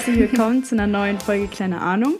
herzlich 0.00 0.30
willkommen 0.30 0.64
zu 0.64 0.74
einer 0.74 0.86
neuen 0.86 1.20
Folge 1.20 1.46
Kleine 1.46 1.78
Ahnung. 1.82 2.14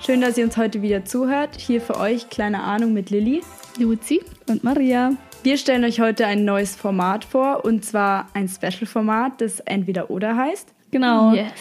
Schön, 0.00 0.22
dass 0.22 0.38
ihr 0.38 0.44
uns 0.46 0.56
heute 0.56 0.80
wieder 0.80 1.04
zuhört. 1.04 1.54
Hier 1.60 1.82
für 1.82 2.00
euch 2.00 2.30
Kleine 2.30 2.62
Ahnung 2.62 2.94
mit 2.94 3.10
Lilly, 3.10 3.42
Luzi 3.78 4.22
und 4.48 4.64
Maria. 4.64 5.12
Wir 5.42 5.58
stellen 5.58 5.84
euch 5.84 6.00
heute 6.00 6.24
ein 6.24 6.46
neues 6.46 6.74
Format 6.74 7.26
vor 7.26 7.62
und 7.66 7.84
zwar 7.84 8.28
ein 8.32 8.48
Special-Format, 8.48 9.42
das 9.42 9.60
entweder 9.60 10.08
oder 10.08 10.34
heißt. 10.34 10.72
Genau. 10.90 11.34
Yes. 11.34 11.52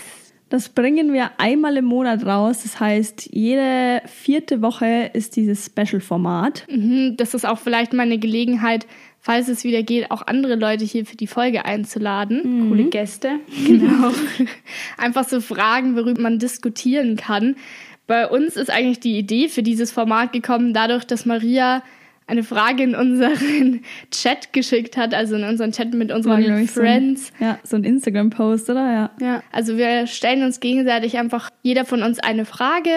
Das 0.55 0.69
bringen 0.69 1.11
wir 1.11 1.31
einmal 1.37 1.75
im 1.75 1.83
Monat 1.83 2.25
raus. 2.25 2.63
Das 2.63 2.79
heißt, 2.79 3.27
jede 3.33 4.01
vierte 4.05 4.61
Woche 4.61 5.11
ist 5.11 5.35
dieses 5.35 5.65
Special-Format. 5.65 6.65
Mhm, 6.69 7.17
das 7.17 7.33
ist 7.33 7.45
auch 7.45 7.59
vielleicht 7.59 7.91
mal 7.91 8.03
eine 8.03 8.19
Gelegenheit, 8.19 8.87
falls 9.19 9.49
es 9.49 9.65
wieder 9.65 9.83
geht, 9.83 10.11
auch 10.11 10.25
andere 10.25 10.55
Leute 10.55 10.85
hier 10.85 11.05
für 11.05 11.17
die 11.17 11.27
Folge 11.27 11.65
einzuladen. 11.65 12.41
Mhm. 12.45 12.69
Coole 12.69 12.83
Gäste. 12.85 13.31
Genau. 13.67 14.11
Einfach 14.97 15.27
so 15.27 15.41
Fragen, 15.41 15.97
worüber 15.97 16.21
man 16.21 16.39
diskutieren 16.39 17.17
kann. 17.17 17.57
Bei 18.07 18.25
uns 18.25 18.55
ist 18.55 18.71
eigentlich 18.71 19.01
die 19.01 19.17
Idee 19.17 19.49
für 19.49 19.61
dieses 19.61 19.91
Format 19.91 20.31
gekommen, 20.31 20.73
dadurch, 20.73 21.03
dass 21.03 21.25
Maria 21.25 21.83
eine 22.27 22.43
Frage 22.43 22.83
in 22.83 22.95
unseren 22.95 23.81
Chat 24.11 24.51
geschickt 24.53 24.97
hat, 24.97 25.13
also 25.13 25.35
in 25.35 25.43
unseren 25.43 25.71
Chat 25.71 25.93
mit 25.93 26.11
unseren 26.11 26.67
Friends. 26.67 27.27
So 27.27 27.43
ein, 27.43 27.49
ja, 27.49 27.59
so 27.63 27.75
ein 27.75 27.83
Instagram-Post, 27.83 28.69
oder? 28.69 28.91
Ja. 28.91 29.11
ja. 29.21 29.43
Also 29.51 29.77
wir 29.77 30.07
stellen 30.07 30.43
uns 30.43 30.59
gegenseitig 30.59 31.17
einfach 31.17 31.49
jeder 31.61 31.85
von 31.85 32.01
uns 32.03 32.19
eine 32.19 32.45
Frage 32.45 32.89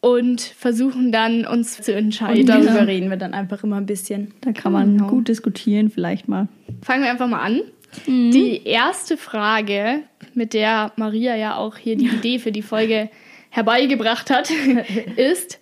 und 0.00 0.40
versuchen 0.42 1.12
dann 1.12 1.46
uns 1.46 1.80
zu 1.80 1.94
entscheiden. 1.94 2.40
Und 2.40 2.48
darüber 2.48 2.72
genau. 2.72 2.84
reden 2.84 3.10
wir 3.10 3.16
dann 3.16 3.32
einfach 3.32 3.64
immer 3.64 3.76
ein 3.76 3.86
bisschen. 3.86 4.34
Da 4.42 4.52
kann 4.52 4.72
man 4.72 4.98
genau. 4.98 5.08
gut 5.08 5.28
diskutieren, 5.28 5.90
vielleicht 5.90 6.28
mal. 6.28 6.48
Fangen 6.82 7.04
wir 7.04 7.10
einfach 7.10 7.28
mal 7.28 7.40
an. 7.40 7.62
Mhm. 8.06 8.30
Die 8.32 8.66
erste 8.66 9.16
Frage, 9.16 10.00
mit 10.34 10.52
der 10.52 10.92
Maria 10.96 11.36
ja 11.36 11.56
auch 11.56 11.76
hier 11.76 11.96
die 11.96 12.08
Idee 12.08 12.38
für 12.38 12.52
die 12.52 12.62
Folge 12.62 13.08
herbeigebracht 13.50 14.30
hat, 14.30 14.50
ist, 15.16 15.60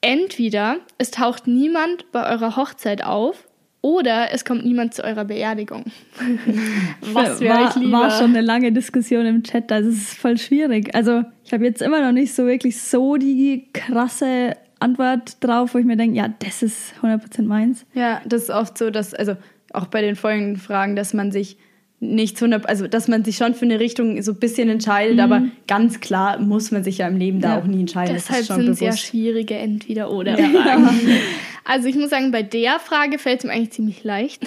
entweder 0.00 0.78
es 0.98 1.10
taucht 1.10 1.46
niemand 1.46 2.10
bei 2.12 2.30
eurer 2.30 2.56
Hochzeit 2.56 3.04
auf 3.04 3.46
oder 3.82 4.32
es 4.32 4.44
kommt 4.44 4.64
niemand 4.64 4.94
zu 4.94 5.02
eurer 5.02 5.24
Beerdigung. 5.24 5.84
Was 7.00 7.40
wäre 7.40 7.68
ich 7.68 7.76
lieber? 7.76 7.98
War 7.98 8.10
schon 8.10 8.30
eine 8.30 8.42
lange 8.42 8.72
Diskussion 8.72 9.24
im 9.26 9.42
Chat, 9.42 9.70
das 9.70 9.86
ist 9.86 10.14
voll 10.14 10.36
schwierig. 10.36 10.94
Also 10.94 11.24
ich 11.44 11.52
habe 11.52 11.64
jetzt 11.64 11.80
immer 11.80 12.02
noch 12.02 12.12
nicht 12.12 12.34
so 12.34 12.46
wirklich 12.46 12.80
so 12.80 13.16
die 13.16 13.68
krasse 13.72 14.56
Antwort 14.80 15.36
drauf, 15.40 15.74
wo 15.74 15.78
ich 15.78 15.84
mir 15.84 15.96
denke, 15.96 16.16
ja, 16.16 16.28
das 16.28 16.62
ist 16.62 16.94
100% 17.02 17.42
meins. 17.42 17.86
Ja, 17.94 18.20
das 18.26 18.44
ist 18.44 18.50
oft 18.50 18.76
so, 18.76 18.90
dass, 18.90 19.14
also 19.14 19.36
auch 19.72 19.86
bei 19.86 20.02
den 20.02 20.16
folgenden 20.16 20.56
Fragen, 20.56 20.96
dass 20.96 21.14
man 21.14 21.32
sich 21.32 21.56
nichts 22.00 22.42
100, 22.42 22.66
also 22.66 22.88
dass 22.88 23.08
man 23.08 23.24
sich 23.24 23.36
schon 23.36 23.54
für 23.54 23.66
eine 23.66 23.78
Richtung 23.78 24.20
so 24.22 24.32
ein 24.32 24.38
bisschen 24.38 24.70
entscheidet, 24.70 25.16
mhm. 25.16 25.20
aber 25.20 25.42
ganz 25.66 26.00
klar 26.00 26.40
muss 26.40 26.70
man 26.70 26.82
sich 26.82 26.98
ja 26.98 27.08
im 27.08 27.16
Leben 27.16 27.40
da 27.40 27.58
auch 27.58 27.64
nie 27.64 27.80
entscheiden. 27.80 28.14
Deshalb 28.14 28.44
sind 28.44 28.58
bewusst. 28.58 28.78
sehr 28.78 28.96
schwierige 28.96 29.54
Entweder-Oder-Fragen. 29.56 30.84
Ja. 31.08 31.16
Also 31.62 31.88
ich 31.88 31.94
muss 31.94 32.10
sagen, 32.10 32.32
bei 32.32 32.42
der 32.42 32.80
Frage 32.80 33.18
fällt 33.18 33.40
es 33.40 33.44
mir 33.44 33.52
eigentlich 33.52 33.72
ziemlich 33.72 34.02
leicht, 34.02 34.42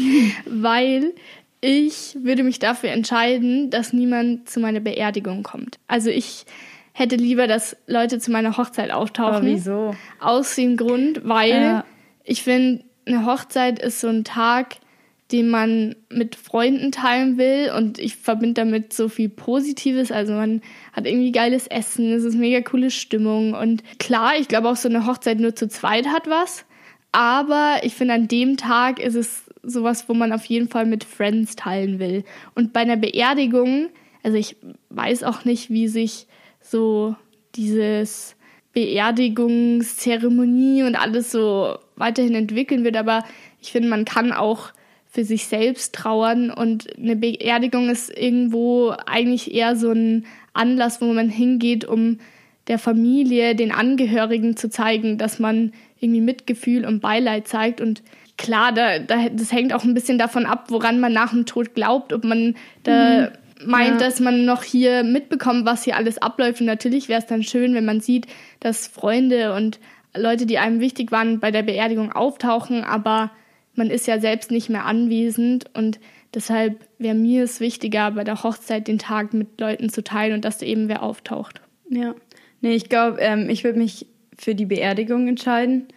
weil 0.46 1.12
ich 1.60 2.16
würde 2.22 2.44
mich 2.44 2.60
dafür 2.60 2.90
entscheiden, 2.90 3.68
dass 3.68 3.92
niemand 3.92 4.48
zu 4.48 4.58
meiner 4.60 4.80
Beerdigung 4.80 5.42
kommt. 5.42 5.78
Also 5.86 6.08
ich 6.08 6.46
hätte 6.92 7.16
lieber, 7.16 7.46
dass 7.46 7.76
Leute 7.86 8.20
zu 8.20 8.30
meiner 8.30 8.56
Hochzeit 8.56 8.90
auftauchen. 8.90 9.34
Aber 9.34 9.46
wieso? 9.46 9.94
Aus 10.20 10.54
dem 10.54 10.76
Grund, 10.76 11.20
weil 11.24 11.50
ja. 11.50 11.84
ich 12.24 12.42
finde, 12.42 12.84
eine 13.06 13.26
Hochzeit 13.26 13.78
ist 13.78 14.00
so 14.00 14.08
ein 14.08 14.24
Tag, 14.24 14.76
den 15.32 15.48
man 15.48 15.96
mit 16.10 16.36
Freunden 16.36 16.92
teilen 16.92 17.38
will. 17.38 17.72
Und 17.76 17.98
ich 17.98 18.16
verbinde 18.16 18.54
damit 18.54 18.92
so 18.92 19.08
viel 19.08 19.30
Positives. 19.30 20.12
Also 20.12 20.34
man 20.34 20.60
hat 20.92 21.06
irgendwie 21.06 21.32
geiles 21.32 21.66
Essen, 21.66 22.12
es 22.12 22.24
ist 22.24 22.36
mega 22.36 22.60
coole 22.60 22.90
Stimmung. 22.90 23.54
Und 23.54 23.82
klar, 23.98 24.32
ich 24.38 24.48
glaube 24.48 24.68
auch 24.68 24.76
so 24.76 24.88
eine 24.88 25.06
Hochzeit 25.06 25.40
nur 25.40 25.56
zu 25.56 25.68
zweit 25.68 26.08
hat 26.08 26.28
was. 26.28 26.66
Aber 27.12 27.80
ich 27.82 27.94
finde, 27.94 28.14
an 28.14 28.28
dem 28.28 28.56
Tag 28.56 28.98
ist 29.00 29.14
es 29.14 29.44
sowas, 29.62 30.08
wo 30.08 30.14
man 30.14 30.32
auf 30.32 30.46
jeden 30.46 30.68
Fall 30.68 30.86
mit 30.86 31.04
Friends 31.04 31.54
teilen 31.56 31.98
will. 31.98 32.24
Und 32.54 32.72
bei 32.72 32.80
einer 32.80 32.96
Beerdigung, 32.96 33.90
also 34.22 34.36
ich 34.36 34.56
weiß 34.90 35.24
auch 35.24 35.44
nicht, 35.44 35.70
wie 35.70 35.88
sich 35.88 36.26
so 36.60 37.16
dieses 37.54 38.36
Beerdigungszeremonie 38.72 40.84
und 40.84 40.96
alles 40.96 41.30
so 41.30 41.76
weiterhin 41.96 42.34
entwickeln 42.34 42.84
wird, 42.84 42.96
aber 42.96 43.24
ich 43.60 43.72
finde, 43.72 43.88
man 43.88 44.06
kann 44.06 44.32
auch 44.32 44.72
für 45.12 45.24
sich 45.24 45.46
selbst 45.46 45.94
trauern 45.94 46.50
und 46.50 46.96
eine 46.96 47.16
Beerdigung 47.16 47.90
ist 47.90 48.08
irgendwo 48.16 48.94
eigentlich 49.04 49.54
eher 49.54 49.76
so 49.76 49.90
ein 49.90 50.24
Anlass, 50.54 51.02
wo 51.02 51.12
man 51.12 51.28
hingeht, 51.28 51.84
um 51.84 52.18
der 52.66 52.78
Familie, 52.78 53.54
den 53.54 53.72
Angehörigen 53.72 54.56
zu 54.56 54.70
zeigen, 54.70 55.18
dass 55.18 55.38
man 55.38 55.74
irgendwie 56.00 56.22
Mitgefühl 56.22 56.86
und 56.86 57.00
Beileid 57.00 57.46
zeigt 57.46 57.82
und 57.82 58.02
klar, 58.38 58.72
da, 58.72 59.00
da, 59.00 59.28
das 59.28 59.52
hängt 59.52 59.74
auch 59.74 59.84
ein 59.84 59.92
bisschen 59.92 60.16
davon 60.16 60.46
ab, 60.46 60.66
woran 60.68 60.98
man 60.98 61.12
nach 61.12 61.30
dem 61.30 61.44
Tod 61.44 61.74
glaubt, 61.74 62.14
ob 62.14 62.24
man 62.24 62.54
da 62.84 63.28
mhm. 63.60 63.70
meint, 63.70 64.00
ja. 64.00 64.06
dass 64.06 64.18
man 64.18 64.46
noch 64.46 64.62
hier 64.62 65.04
mitbekommt, 65.04 65.66
was 65.66 65.84
hier 65.84 65.96
alles 65.96 66.16
abläuft. 66.16 66.60
Und 66.60 66.66
natürlich 66.68 67.10
wäre 67.10 67.20
es 67.20 67.26
dann 67.26 67.42
schön, 67.42 67.74
wenn 67.74 67.84
man 67.84 68.00
sieht, 68.00 68.26
dass 68.60 68.86
Freunde 68.86 69.54
und 69.54 69.78
Leute, 70.16 70.46
die 70.46 70.58
einem 70.58 70.80
wichtig 70.80 71.12
waren, 71.12 71.38
bei 71.38 71.50
der 71.50 71.62
Beerdigung 71.62 72.12
auftauchen, 72.12 72.82
aber 72.82 73.30
man 73.74 73.90
ist 73.90 74.06
ja 74.06 74.20
selbst 74.20 74.50
nicht 74.50 74.68
mehr 74.68 74.84
anwesend 74.84 75.66
und 75.74 75.98
deshalb 76.34 76.80
wäre 76.98 77.14
mir 77.14 77.44
es 77.44 77.60
wichtiger, 77.60 78.10
bei 78.12 78.24
der 78.24 78.42
Hochzeit 78.42 78.88
den 78.88 78.98
Tag 78.98 79.34
mit 79.34 79.60
Leuten 79.60 79.88
zu 79.88 80.02
teilen 80.02 80.34
und 80.34 80.44
dass 80.44 80.58
da 80.58 80.66
eben 80.66 80.88
wer 80.88 81.02
auftaucht. 81.02 81.60
Ja. 81.88 82.14
Nee, 82.60 82.74
ich 82.74 82.88
glaube, 82.88 83.18
ähm, 83.20 83.48
ich 83.50 83.64
würde 83.64 83.78
mich 83.78 84.06
für 84.38 84.54
die 84.54 84.66
Beerdigung 84.66 85.28
entscheiden. 85.28 85.88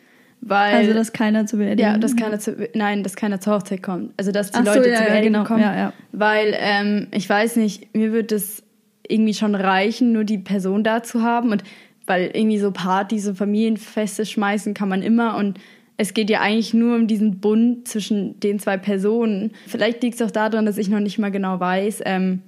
Weil, 0.42 0.76
also, 0.76 0.94
dass 0.94 1.14
keiner 1.14 1.46
zur 1.46 1.60
Beerdigung 1.60 1.94
Ja, 1.94 1.98
dass 1.98 2.16
keiner 2.16 2.40
zu, 2.40 2.70
nein, 2.76 3.02
dass 3.02 3.16
keiner 3.16 3.40
zur 3.40 3.54
Hochzeit 3.54 3.82
kommt. 3.82 4.14
Also, 4.18 4.32
dass 4.32 4.52
die 4.52 4.60
Ach 4.60 4.66
Leute 4.66 4.84
so, 4.84 4.90
ja, 4.90 4.98
zur 4.98 5.06
Beerdigung 5.06 5.34
ja, 5.34 5.40
genau. 5.40 5.48
kommen. 5.48 5.62
Ja, 5.62 5.76
ja. 5.76 5.94
Weil, 6.12 6.56
ähm, 6.60 7.08
ich 7.12 7.28
weiß 7.28 7.56
nicht, 7.56 7.96
mir 7.96 8.12
würde 8.12 8.36
es 8.36 8.62
irgendwie 9.08 9.34
schon 9.34 9.56
reichen, 9.56 10.12
nur 10.12 10.24
die 10.24 10.38
Person 10.38 10.84
da 10.84 11.02
zu 11.02 11.24
haben. 11.24 11.52
Und 11.52 11.64
weil 12.06 12.30
irgendwie 12.34 12.60
so 12.60 12.72
Partys, 12.72 13.24
so 13.24 13.34
Familienfeste 13.34 14.26
schmeißen 14.26 14.74
kann 14.74 14.90
man 14.90 15.02
immer. 15.02 15.36
Und 15.38 15.60
es 15.98 16.14
geht 16.14 16.30
ja 16.30 16.42
eigentlich 16.42 16.74
nur 16.74 16.96
um 16.96 17.08
diesen 17.08 17.40
Bund 17.40 17.88
zwischen 17.88 18.40
den 18.40 18.60
zwei 18.60 18.78
Personen. 18.78 19.52
Vielleicht 19.68 20.04
liegt 20.04 20.16
es 20.16 20.22
auch 20.22 20.32
daran, 20.32 20.66
dass 20.66 20.78
ich 20.78 20.90
noch 20.90 21.00
nicht 21.00 21.20
mal 21.20 21.32
genau 21.32 21.60
weiß, 21.60 22.02
ähm, 22.06 22.42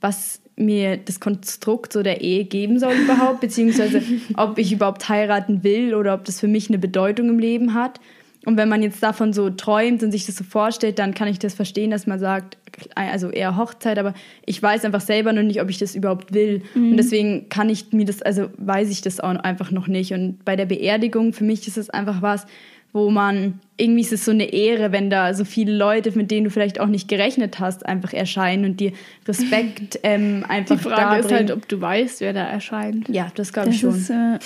was 0.00 0.40
mir 0.56 0.98
das 0.98 1.20
Konstrukt 1.20 1.92
so 1.92 2.02
der 2.02 2.20
Ehe 2.20 2.44
geben 2.44 2.78
soll 2.78 2.94
überhaupt, 2.94 3.40
beziehungsweise 3.40 4.02
ob 4.36 4.58
ich 4.58 4.72
überhaupt 4.72 5.08
heiraten 5.08 5.64
will 5.64 5.94
oder 5.94 6.14
ob 6.14 6.24
das 6.24 6.40
für 6.40 6.48
mich 6.48 6.68
eine 6.68 6.78
Bedeutung 6.78 7.28
im 7.28 7.38
Leben 7.38 7.74
hat. 7.74 8.00
Und 8.44 8.56
wenn 8.56 8.68
man 8.68 8.82
jetzt 8.82 9.02
davon 9.02 9.32
so 9.32 9.50
träumt 9.50 10.02
und 10.02 10.10
sich 10.10 10.26
das 10.26 10.36
so 10.36 10.42
vorstellt, 10.42 10.98
dann 10.98 11.14
kann 11.14 11.28
ich 11.28 11.38
das 11.38 11.54
verstehen, 11.54 11.92
dass 11.92 12.08
man 12.08 12.18
sagt, 12.18 12.58
also 12.96 13.30
eher 13.30 13.56
Hochzeit, 13.56 13.98
aber 13.98 14.14
ich 14.46 14.60
weiß 14.60 14.84
einfach 14.84 15.00
selber 15.00 15.32
noch 15.32 15.44
nicht, 15.44 15.62
ob 15.62 15.70
ich 15.70 15.78
das 15.78 15.94
überhaupt 15.94 16.34
will. 16.34 16.62
Mhm. 16.74 16.90
Und 16.90 16.96
deswegen 16.96 17.48
kann 17.48 17.70
ich 17.70 17.92
mir 17.92 18.04
das, 18.04 18.20
also 18.20 18.50
weiß 18.56 18.90
ich 18.90 19.00
das 19.00 19.20
auch 19.20 19.30
einfach 19.30 19.70
noch 19.70 19.86
nicht. 19.86 20.12
Und 20.12 20.44
bei 20.44 20.56
der 20.56 20.66
Beerdigung, 20.66 21.32
für 21.32 21.44
mich 21.44 21.68
ist 21.68 21.78
es 21.78 21.88
einfach 21.88 22.20
was, 22.20 22.46
wo 22.92 23.10
man 23.10 23.60
irgendwie 23.78 24.02
ist 24.02 24.12
es 24.12 24.24
so 24.24 24.30
eine 24.30 24.52
Ehre, 24.52 24.92
wenn 24.92 25.08
da 25.08 25.32
so 25.34 25.44
viele 25.44 25.74
Leute, 25.74 26.16
mit 26.16 26.30
denen 26.30 26.44
du 26.44 26.50
vielleicht 26.50 26.78
auch 26.78 26.86
nicht 26.86 27.08
gerechnet 27.08 27.58
hast, 27.58 27.86
einfach 27.86 28.12
erscheinen 28.12 28.64
und 28.64 28.80
dir 28.80 28.92
Respekt 29.26 29.98
ähm, 30.04 30.44
einfach 30.46 30.76
Die 30.76 30.82
Frage 30.82 31.20
ist 31.20 31.32
halt, 31.32 31.50
ob 31.50 31.66
du 31.68 31.80
weißt, 31.80 32.20
wer 32.20 32.32
da 32.32 32.44
erscheint. 32.44 33.08
Ja, 33.08 33.32
das 33.34 33.52
glaube 33.52 33.70
ich 33.70 33.80
schon. 33.80 33.96
Ist, 33.96 34.10
äh, 34.10 34.38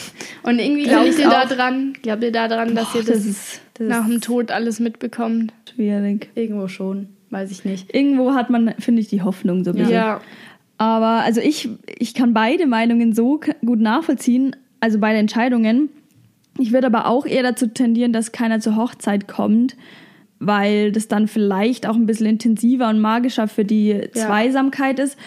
und 0.42 0.58
irgendwie 0.58 0.84
glaubt 0.84 1.18
ihr 1.18 1.28
da 1.28 1.44
dran, 1.44 1.94
glaubt 2.02 2.22
ihr 2.22 2.32
da 2.32 2.48
dran, 2.48 2.74
dass 2.74 2.94
ihr 2.94 3.02
das, 3.02 3.16
das, 3.16 3.26
ist, 3.26 3.60
das 3.74 3.88
nach 3.88 4.06
dem 4.06 4.20
Tod 4.20 4.50
alles 4.50 4.80
mitbekommt? 4.80 5.52
Schwierig. 5.74 6.30
Irgendwo 6.34 6.68
schon, 6.68 7.08
weiß 7.30 7.50
ich 7.50 7.64
nicht. 7.64 7.94
Irgendwo 7.94 8.32
hat 8.32 8.48
man, 8.48 8.74
finde 8.78 9.02
ich, 9.02 9.08
die 9.08 9.22
Hoffnung 9.22 9.64
so 9.64 9.72
ein 9.72 9.76
bisschen. 9.76 9.92
Ja. 9.92 10.20
Aber 10.78 11.22
also 11.24 11.40
ich, 11.40 11.68
ich 11.98 12.14
kann 12.14 12.32
beide 12.32 12.66
Meinungen 12.66 13.12
so 13.12 13.40
gut 13.64 13.80
nachvollziehen, 13.80 14.54
also 14.80 14.98
beide 14.98 15.18
Entscheidungen. 15.18 15.90
Ich 16.58 16.72
würde 16.72 16.86
aber 16.86 17.06
auch 17.06 17.26
eher 17.26 17.42
dazu 17.42 17.66
tendieren, 17.66 18.12
dass 18.12 18.32
keiner 18.32 18.60
zur 18.60 18.76
Hochzeit 18.76 19.28
kommt, 19.28 19.76
weil 20.38 20.92
das 20.92 21.08
dann 21.08 21.28
vielleicht 21.28 21.86
auch 21.86 21.96
ein 21.96 22.06
bisschen 22.06 22.26
intensiver 22.26 22.88
und 22.88 23.00
magischer 23.00 23.48
für 23.48 23.64
die 23.64 23.88
ja. 23.88 24.10
Zweisamkeit 24.12 24.98
ist. 24.98 25.18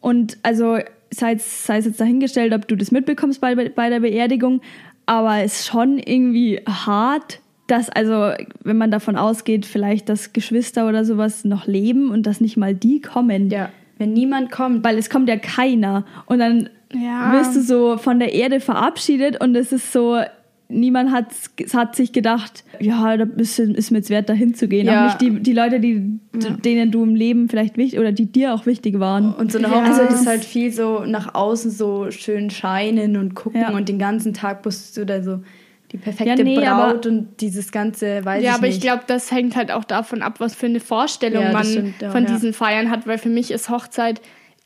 Und 0.00 0.38
also 0.42 0.78
sei 1.10 1.34
es, 1.34 1.66
sei 1.66 1.78
es 1.78 1.86
jetzt 1.86 2.00
dahingestellt, 2.00 2.52
ob 2.52 2.68
du 2.68 2.76
das 2.76 2.90
mitbekommst 2.90 3.40
bei, 3.40 3.54
bei 3.54 3.90
der 3.90 4.00
Beerdigung, 4.00 4.60
aber 5.06 5.38
es 5.38 5.60
ist 5.60 5.66
schon 5.68 5.98
irgendwie 5.98 6.60
hart, 6.66 7.40
dass, 7.66 7.88
also, 7.90 8.32
wenn 8.62 8.76
man 8.76 8.90
davon 8.90 9.16
ausgeht, 9.16 9.66
vielleicht, 9.66 10.08
dass 10.08 10.32
Geschwister 10.32 10.88
oder 10.88 11.04
sowas 11.04 11.44
noch 11.44 11.66
leben 11.66 12.10
und 12.10 12.26
dass 12.26 12.40
nicht 12.40 12.56
mal 12.56 12.74
die 12.74 13.00
kommen. 13.00 13.50
Ja, 13.50 13.70
wenn 13.98 14.12
niemand 14.12 14.50
kommt. 14.50 14.84
Weil 14.84 14.96
es 14.96 15.10
kommt 15.10 15.28
ja 15.28 15.36
keiner. 15.36 16.04
Und 16.26 16.38
dann 16.38 16.70
ja. 16.92 17.32
wirst 17.32 17.56
du 17.56 17.62
so 17.62 17.98
von 17.98 18.18
der 18.18 18.32
Erde 18.32 18.60
verabschiedet 18.60 19.40
und 19.40 19.54
es 19.54 19.72
ist 19.72 19.92
so, 19.92 20.18
niemand 20.68 21.10
hat, 21.10 21.28
hat 21.72 21.96
sich 21.96 22.12
gedacht, 22.12 22.64
ja, 22.78 23.16
da 23.16 23.26
ist, 23.36 23.58
ist 23.58 23.90
mir 23.90 23.98
jetzt 23.98 24.10
wert, 24.10 24.28
da 24.28 24.34
hinzugehen. 24.34 24.86
Ja. 24.86 25.00
Auch 25.00 25.04
nicht 25.06 25.20
die, 25.20 25.42
die 25.42 25.52
Leute, 25.52 25.80
die, 25.80 26.20
ja. 26.40 26.50
denen 26.50 26.90
du 26.90 27.02
im 27.02 27.14
Leben 27.14 27.48
vielleicht 27.48 27.76
wichtig 27.76 27.98
oder 27.98 28.12
die 28.12 28.26
dir 28.26 28.54
auch 28.54 28.66
wichtig 28.66 29.00
waren. 29.00 29.34
Und 29.34 29.50
so 29.50 29.58
eine 29.58 29.70
Hochzeit 29.70 30.10
ja. 30.10 30.16
ist 30.16 30.26
halt 30.26 30.44
viel 30.44 30.72
so 30.72 31.04
nach 31.04 31.34
außen 31.34 31.70
so 31.70 32.10
schön 32.10 32.50
scheinen 32.50 33.16
und 33.16 33.34
gucken 33.34 33.64
und 33.74 33.88
den 33.88 33.98
ganzen 33.98 34.34
Tag 34.34 34.64
musst 34.64 34.96
du 34.96 35.06
da 35.06 35.22
so 35.22 35.40
die 35.92 35.96
perfekte 35.96 36.44
nee, 36.44 36.56
Braut 36.56 37.06
und 37.06 37.40
dieses 37.40 37.72
ganze, 37.72 38.22
weiß 38.22 38.44
ja, 38.44 38.50
ich 38.50 38.56
aber 38.56 38.66
nicht. 38.66 38.76
ich 38.76 38.82
glaube, 38.82 39.04
das 39.06 39.30
hängt 39.32 39.56
halt 39.56 39.70
auch 39.70 39.84
davon 39.84 40.20
ab, 40.20 40.38
was 40.38 40.54
für 40.54 40.66
eine 40.66 40.80
Vorstellung 40.80 41.50
man 41.50 41.64
stimmt, 41.64 41.94
von 42.10 42.26
diesen 42.26 42.52
Feiern 42.52 42.90
hat, 42.90 43.06
weil 43.06 43.16
für 43.16 43.30
mich 43.30 43.50
ist 43.50 43.70
Hochzeit 43.70 44.20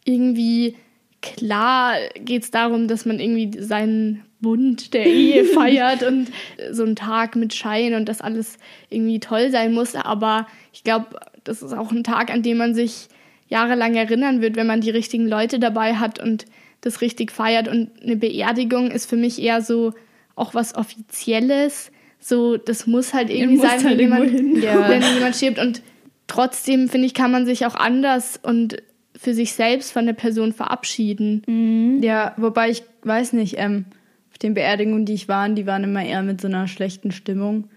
irgendwie 0.05 0.75
klar 1.21 1.95
geht 2.17 2.43
es 2.43 2.51
darum, 2.51 2.89
dass 2.89 3.07
man 3.07 3.21
irgendwie 3.21 3.57
seinen 3.61 4.25
Bund 4.43 4.93
der 4.93 5.07
Ehe 5.07 5.45
feiert 5.55 6.03
und 6.03 6.29
so 6.71 6.83
einen 6.83 6.97
Tag 6.97 7.37
mit 7.37 7.55
Schein 7.55 7.95
und 7.95 8.09
das 8.09 8.21
alles 8.21 8.59
irgendwie 8.91 9.21
toll 9.21 9.51
sein 9.51 9.73
muss. 9.73 9.95
Aber 9.95 10.47
ich 10.73 10.85
glaube, 10.85 11.21
das 11.45 11.63
ist 11.63 11.73
auch 11.73 11.91
ein 11.91 12.05
Tag, 12.05 12.31
an 12.31 12.43
dem 12.43 12.59
man 12.59 12.75
sich 12.75 13.09
jahrelang 13.49 13.95
erinnern 13.95 14.43
wird, 14.43 14.57
wenn 14.57 14.67
man 14.67 14.81
die 14.81 14.91
richtigen 14.91 15.27
Leute 15.29 15.59
dabei 15.59 15.95
hat 15.95 16.19
und 16.19 16.47
das 16.81 17.01
richtig 17.01 17.33
feiert. 17.33 17.69
Und 17.69 17.91
eine 18.03 18.17
Beerdigung 18.17 18.91
ist 18.91 19.09
für 19.09 19.17
mich 19.17 19.41
eher 19.41 19.63
so 19.63 19.95
auch 20.35 20.55
was 20.55 20.75
Offizielles. 20.75 21.91
So, 22.19 22.57
das 22.57 22.87
muss 22.87 23.15
halt 23.15 23.31
irgendwie 23.31 23.59
sein, 23.59 23.85
halt 23.85 23.85
wenn, 23.85 23.99
jemand, 23.99 24.33
ja. 24.63 24.89
wenn 24.89 25.03
jemand 25.03 25.37
stirbt. 25.37 25.59
Und 25.59 25.83
trotzdem, 26.27 26.89
finde 26.89 27.07
ich, 27.07 27.15
kann 27.15 27.31
man 27.31 27.47
sich 27.47 27.67
auch 27.67 27.75
anders 27.75 28.39
und 28.43 28.83
für 29.15 29.35
sich 29.35 29.53
selbst 29.53 29.93
von 29.93 30.07
der 30.07 30.15
Person 30.15 30.53
verabschieden. 30.53 31.43
Mhm. 31.47 32.03
Ja, 32.03 32.35
wobei 32.37 32.71
ich 32.71 32.83
weiß 33.05 33.35
nicht, 33.35 33.57
ähm, 33.59 33.85
auf 34.33 34.39
den 34.39 34.55
Beerdigungen, 34.55 35.05
die 35.05 35.15
ich 35.15 35.29
war, 35.29 35.49
die 35.49 35.67
waren 35.67 35.85
immer 35.85 36.05
eher 36.05 36.23
mit 36.23 36.41
so 36.41 36.49
einer 36.49 36.67
schlechten 36.67 37.13
Stimmung. 37.13 37.69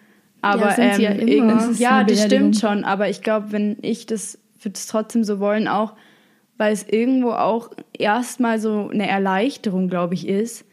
Aber 0.41 0.77
ja, 0.77 0.95
ähm, 0.95 1.01
ja, 1.01 1.09
immer. 1.11 1.71
ja 1.73 2.03
das 2.03 2.23
stimmt 2.23 2.57
schon. 2.57 2.83
Aber 2.83 3.09
ich 3.09 3.21
glaube, 3.21 3.51
wenn 3.51 3.77
ich 3.81 4.05
das, 4.05 4.39
würde 4.61 4.75
es 4.75 4.87
trotzdem 4.87 5.23
so 5.23 5.39
wollen, 5.39 5.67
auch, 5.67 5.93
weil 6.57 6.71
es 6.71 6.87
irgendwo 6.87 7.31
auch 7.31 7.71
erstmal 7.97 8.59
so 8.59 8.89
eine 8.91 9.07
Erleichterung, 9.07 9.89
glaube 9.89 10.13
ich, 10.13 10.27
ist 10.27 10.65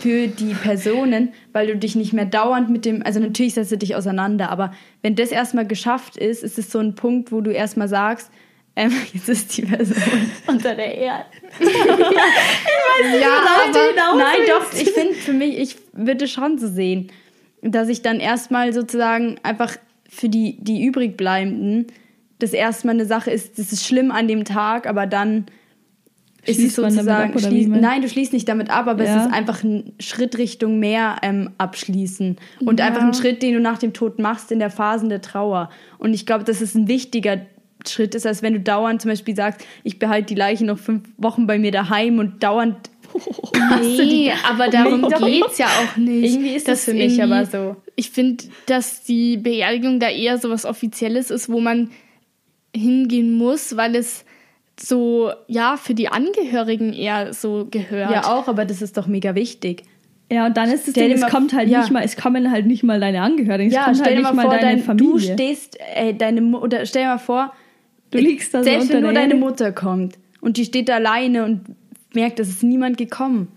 für 0.00 0.26
die 0.26 0.54
Personen, 0.54 1.32
weil 1.52 1.66
du 1.66 1.76
dich 1.76 1.94
nicht 1.94 2.12
mehr 2.12 2.24
dauernd 2.24 2.70
mit 2.70 2.84
dem, 2.84 3.02
also 3.04 3.20
natürlich 3.20 3.54
setzt 3.54 3.72
du 3.72 3.78
dich 3.78 3.94
auseinander, 3.94 4.50
aber 4.50 4.72
wenn 5.02 5.14
das 5.14 5.30
erstmal 5.30 5.66
geschafft 5.66 6.16
ist, 6.16 6.42
ist 6.42 6.58
es 6.58 6.72
so 6.72 6.78
ein 6.78 6.94
Punkt, 6.94 7.30
wo 7.30 7.40
du 7.40 7.50
erstmal 7.50 7.88
sagst, 7.88 8.30
ähm, 8.76 8.92
jetzt 9.12 9.28
ist 9.28 9.56
die 9.56 9.62
Person 9.62 9.96
unter 10.46 10.74
der 10.74 10.94
Erde. 10.94 11.24
ich 11.58 11.66
weiß 11.66 13.12
nicht, 13.12 13.22
ja, 13.22 13.38
aber, 13.38 14.18
nein, 14.18 14.40
doch, 14.46 14.72
ich 14.78 14.90
finde 14.90 15.14
für 15.14 15.32
mich, 15.32 15.58
ich 15.58 15.76
würde 15.92 16.28
schon 16.28 16.58
so 16.58 16.68
sehen, 16.68 17.10
dass 17.62 17.88
ich 17.88 18.02
dann 18.02 18.20
erstmal 18.20 18.72
sozusagen 18.72 19.36
einfach 19.42 19.76
für 20.08 20.28
die, 20.28 20.58
die 20.60 20.84
übrigbleibenden 20.84 21.86
das 22.38 22.52
erstmal 22.52 22.94
eine 22.94 23.06
Sache 23.06 23.30
ist, 23.30 23.58
das 23.58 23.72
ist 23.72 23.86
schlimm 23.86 24.10
an 24.10 24.28
dem 24.28 24.44
Tag, 24.44 24.86
aber 24.86 25.06
dann 25.06 25.46
ist 26.44 26.60
es 26.60 26.76
sozusagen, 26.76 27.32
ab, 27.32 27.40
schließ, 27.40 27.66
nein, 27.68 28.02
du 28.02 28.08
schließt 28.08 28.32
nicht 28.32 28.48
damit 28.48 28.70
ab, 28.70 28.86
aber 28.86 29.04
ja. 29.04 29.16
es 29.16 29.26
ist 29.26 29.32
einfach 29.32 29.64
ein 29.64 29.94
Schritt 29.98 30.38
Richtung 30.38 30.78
mehr 30.78 31.16
ähm, 31.22 31.50
abschließen 31.58 32.36
und 32.60 32.78
ja. 32.78 32.86
einfach 32.86 33.02
ein 33.02 33.14
Schritt, 33.14 33.42
den 33.42 33.54
du 33.54 33.60
nach 33.60 33.78
dem 33.78 33.94
Tod 33.94 34.18
machst 34.18 34.52
in 34.52 34.58
der 34.58 34.70
Phase 34.70 35.08
der 35.08 35.22
Trauer. 35.22 35.70
Und 35.98 36.14
ich 36.14 36.26
glaube, 36.26 36.44
das 36.44 36.60
ist 36.60 36.74
ein 36.74 36.88
wichtiger 36.88 37.40
Schritt 37.88 38.14
ist, 38.14 38.26
als 38.26 38.42
wenn 38.42 38.54
du 38.54 38.60
dauernd 38.60 39.02
zum 39.02 39.10
Beispiel 39.10 39.36
sagst, 39.36 39.66
ich 39.82 39.98
behalte 39.98 40.26
die 40.26 40.34
Leiche 40.34 40.64
noch 40.64 40.78
fünf 40.78 41.08
Wochen 41.16 41.46
bei 41.46 41.58
mir 41.58 41.72
daheim 41.72 42.18
und 42.18 42.42
dauernd. 42.42 42.76
nee, 43.80 44.32
aber 44.48 44.68
darum 44.68 45.02
geht 45.02 45.46
es 45.46 45.58
ja 45.58 45.66
auch 45.66 45.96
nicht. 45.96 46.32
Irgendwie 46.34 46.54
ist 46.54 46.68
das, 46.68 46.84
das 46.84 46.84
für 46.84 46.94
mich 46.94 47.22
aber 47.22 47.46
so. 47.46 47.76
Ich 47.94 48.10
finde, 48.10 48.44
dass 48.66 49.02
die 49.04 49.36
Beerdigung 49.36 50.00
da 50.00 50.08
eher 50.08 50.38
so 50.38 50.50
was 50.50 50.64
Offizielles 50.64 51.30
ist, 51.30 51.48
wo 51.48 51.60
man 51.60 51.90
hingehen 52.74 53.32
muss, 53.32 53.76
weil 53.76 53.96
es 53.96 54.24
so, 54.78 55.30
ja, 55.46 55.76
für 55.76 55.94
die 55.94 56.08
Angehörigen 56.08 56.92
eher 56.92 57.32
so 57.32 57.66
gehört. 57.70 58.10
Ja, 58.10 58.24
auch, 58.32 58.48
aber 58.48 58.64
das 58.64 58.82
ist 58.82 58.96
doch 58.96 59.06
mega 59.06 59.34
wichtig. 59.34 59.84
Ja, 60.30 60.46
und 60.46 60.56
dann 60.56 60.70
ist 60.70 60.88
es 60.88 60.94
Ding, 60.94 61.12
es 61.12 61.26
kommt 61.26 61.52
halt 61.52 61.68
ja. 61.68 61.80
nicht 61.80 61.92
mal, 61.92 62.02
es 62.02 62.16
kommen 62.16 62.50
halt 62.50 62.66
nicht 62.66 62.82
mal 62.82 62.98
deine 62.98 63.22
Angehörigen, 63.22 63.68
es 63.68 63.74
ja, 63.74 63.84
kommt 63.84 64.04
halt 64.04 64.18
nicht 64.18 64.34
mal, 64.34 64.42
vor, 64.42 64.50
deine 64.50 64.76
dein, 64.76 64.80
Familie. 64.80 65.12
Du 65.12 65.18
stehst, 65.18 65.78
äh, 65.94 66.14
deine, 66.14 66.58
oder 66.58 66.84
stell 66.84 67.02
dir 67.02 67.08
mal 67.10 67.18
vor, 67.18 67.52
Du 68.10 68.18
liegst 68.18 68.54
da 68.54 68.62
Selbst 68.62 68.88
so 68.88 68.94
wenn 68.94 69.02
nur 69.02 69.12
deine 69.12 69.34
Mutter 69.34 69.72
kommt 69.72 70.18
und 70.40 70.56
die 70.56 70.64
steht 70.64 70.88
da 70.88 70.96
alleine 70.96 71.44
und 71.44 71.62
merkt, 72.14 72.38
dass 72.38 72.48
es 72.48 72.62
niemand 72.62 72.98
gekommen. 72.98 73.48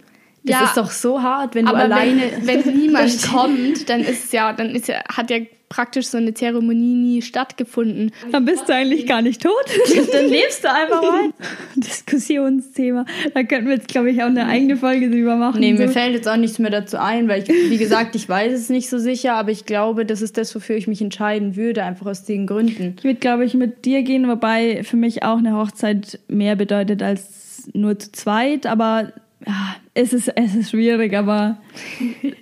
Das 0.44 0.60
ja, 0.60 0.66
ist 0.66 0.78
doch 0.78 0.92
so 0.92 1.22
hart, 1.22 1.56
wenn 1.56 1.66
du 1.66 1.74
alleine. 1.74 2.22
Wenn, 2.42 2.66
wenn 2.66 2.78
niemand 2.80 3.30
kommt, 3.30 3.90
dann 3.90 4.02
ist 4.02 4.26
es 4.26 4.32
ja, 4.32 4.54
dann 4.54 4.70
ist 4.70 4.88
ja, 4.88 5.02
hat 5.10 5.30
ja 5.30 5.40
praktisch 5.70 6.08
so 6.08 6.18
eine 6.18 6.34
Zeremonie 6.34 6.96
nie 6.96 7.22
stattgefunden. 7.22 8.12
Dann 8.32 8.44
bist 8.44 8.68
du 8.68 8.74
eigentlich 8.74 9.06
gar 9.06 9.22
nicht 9.22 9.42
tot. 9.42 9.54
dann 10.12 10.26
lebst 10.28 10.64
du 10.64 10.74
einfach 10.74 11.02
weiter. 11.02 11.34
Diskussionsthema. 11.76 13.06
Da 13.34 13.44
könnten 13.44 13.68
wir 13.68 13.76
jetzt, 13.76 13.88
glaube 13.88 14.10
ich, 14.10 14.22
auch 14.22 14.28
eine 14.28 14.48
eigene 14.48 14.76
Folge 14.76 15.10
drüber 15.10 15.36
machen. 15.36 15.62
Nee, 15.62 15.74
so. 15.76 15.84
mir 15.84 15.90
fällt 15.90 16.14
jetzt 16.14 16.28
auch 16.28 16.38
nichts 16.38 16.60
mehr 16.60 16.72
dazu 16.72 16.98
ein, 16.98 17.28
weil 17.28 17.44
ich, 17.44 17.50
wie 17.50 17.78
gesagt, 17.78 18.16
ich 18.16 18.28
weiß 18.28 18.52
es 18.52 18.70
nicht 18.70 18.90
so 18.90 18.98
sicher, 18.98 19.36
aber 19.36 19.52
ich 19.52 19.66
glaube, 19.66 20.06
das 20.06 20.22
ist 20.22 20.38
das, 20.38 20.54
wofür 20.56 20.76
ich 20.76 20.88
mich 20.88 21.02
entscheiden 21.02 21.56
würde, 21.56 21.84
einfach 21.84 22.08
aus 22.08 22.26
den 22.26 22.48
Gründen. 22.48 22.96
Ich 22.98 23.04
würde, 23.04 23.20
glaube 23.20 23.46
ich, 23.46 23.54
mit 23.54 23.86
dir 23.86 24.02
gehen, 24.02 24.28
wobei 24.28 24.84
für 24.84 24.98
mich 24.98 25.24
auch 25.24 25.38
eine 25.38 25.56
Hochzeit 25.56 26.20
mehr 26.28 26.56
bedeutet 26.56 27.04
als 27.04 27.70
nur 27.74 28.00
zu 28.00 28.12
zweit, 28.12 28.66
aber 28.66 29.14
ja, 29.48 29.76
es 29.94 30.14
ist, 30.14 30.28
es 30.36 30.56
ist 30.56 30.72
schwierig, 30.72 31.16
aber 31.16 31.58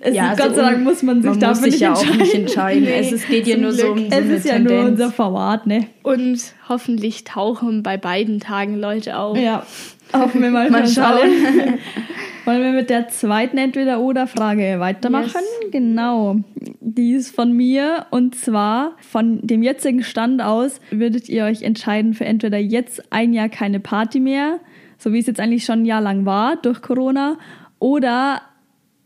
es 0.00 0.14
ja, 0.14 0.32
ist, 0.32 0.40
Gott 0.40 0.54
sei 0.54 0.62
Dank 0.62 0.82
muss 0.82 1.02
man 1.02 1.22
sich 1.22 1.30
man 1.30 1.40
dafür 1.40 1.62
muss 1.62 1.72
sich 1.72 1.80
ja 1.80 1.92
auch 1.92 2.14
nicht 2.16 2.34
entscheiden. 2.34 2.84
Nee, 2.84 2.98
es 2.98 3.12
ist, 3.12 3.28
geht 3.28 3.46
ja 3.46 3.56
nur 3.56 3.70
Glück. 3.70 3.80
so 3.80 3.92
um 3.92 3.98
so 3.98 4.04
Es 4.10 4.26
ist 4.26 4.46
ja 4.46 4.54
Tendenz. 4.54 4.80
nur 4.80 4.90
unser 4.90 5.12
Format, 5.12 5.66
ne? 5.66 5.86
Und 6.02 6.40
hoffentlich 6.68 7.24
tauchen 7.24 7.82
bei 7.82 7.96
beiden 7.96 8.40
Tagen 8.40 8.76
Leute 8.76 9.16
auf. 9.16 9.38
Ja, 9.38 9.64
hoffen 10.12 10.42
wir 10.42 10.50
mal, 10.50 10.70
mal 10.70 10.88
schauen. 10.88 11.30
Wollen 12.44 12.62
wir 12.62 12.72
mit 12.72 12.88
der 12.88 13.08
zweiten 13.08 13.58
Entweder-Oder-Frage 13.58 14.76
weitermachen? 14.80 15.42
Yes. 15.62 15.70
Genau. 15.70 16.36
Die 16.80 17.12
ist 17.12 17.34
von 17.34 17.52
mir 17.52 18.06
und 18.10 18.34
zwar 18.34 18.92
von 19.00 19.46
dem 19.46 19.62
jetzigen 19.62 20.02
Stand 20.02 20.40
aus 20.40 20.80
würdet 20.90 21.28
ihr 21.28 21.44
euch 21.44 21.62
entscheiden 21.62 22.14
für 22.14 22.24
entweder 22.24 22.56
jetzt 22.56 23.12
ein 23.12 23.34
Jahr 23.34 23.50
keine 23.50 23.80
Party 23.80 24.18
mehr 24.18 24.60
so 24.98 25.12
wie 25.12 25.18
es 25.18 25.26
jetzt 25.26 25.40
eigentlich 25.40 25.64
schon 25.64 25.82
ein 25.82 25.84
Jahr 25.86 26.00
lang 26.00 26.26
war 26.26 26.56
durch 26.56 26.82
Corona, 26.82 27.38
oder 27.78 28.42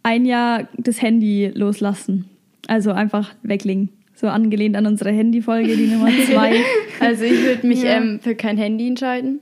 ein 0.02 0.24
Jahr 0.24 0.68
das 0.76 1.02
Handy 1.02 1.52
loslassen. 1.54 2.24
Also 2.66 2.92
einfach 2.92 3.34
weglegen. 3.42 3.90
So 4.14 4.28
angelehnt 4.28 4.76
an 4.76 4.86
unsere 4.86 5.10
Handyfolge, 5.10 5.76
die 5.76 5.86
Nummer 5.86 6.08
zwei. 6.30 6.56
also 7.00 7.24
ich 7.24 7.44
würde 7.44 7.66
mich 7.66 7.82
ja. 7.82 7.96
ähm, 7.96 8.20
für 8.22 8.34
kein 8.34 8.56
Handy 8.56 8.88
entscheiden. 8.88 9.40